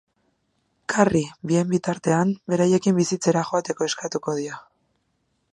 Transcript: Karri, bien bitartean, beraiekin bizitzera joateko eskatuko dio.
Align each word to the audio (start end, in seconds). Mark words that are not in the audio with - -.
Karri, 0.93 1.21
bien 1.51 1.69
bitartean, 1.75 2.33
beraiekin 2.53 2.97
bizitzera 3.03 3.47
joateko 3.51 3.91
eskatuko 3.93 4.37
dio. 4.43 4.59